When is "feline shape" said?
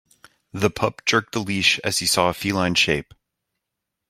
2.33-3.13